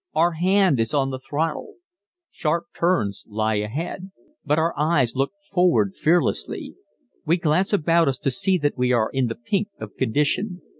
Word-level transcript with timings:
Our 0.15 0.31
hand 0.31 0.79
is 0.79 0.95
on 0.95 1.11
the 1.11 1.19
throttle. 1.19 1.75
Sharp 2.31 2.63
turns 2.75 3.23
lie 3.29 3.57
ahead 3.57 4.09
but 4.43 4.57
our 4.57 4.73
eyes 4.75 5.15
look 5.15 5.29
forward 5.51 5.93
fearlessly. 5.95 6.73
We 7.23 7.37
glance 7.37 7.71
about 7.71 8.07
us 8.07 8.17
to 8.17 8.31
see 8.31 8.57
that 8.57 8.75
we 8.79 8.91
are 8.91 9.11
in 9.13 9.27
the 9.27 9.35
pink 9.35 9.67
of 9.79 9.95
condition. 9.97 10.63